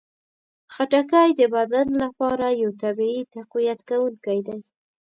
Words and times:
خټکی 0.73 1.29
د 1.39 1.41
بدن 1.55 1.87
لپاره 2.03 2.45
یو 2.61 2.71
طبیعي 2.81 3.23
تقویت 3.35 3.79
کوونکی 3.89 4.39
دی. 4.47 4.59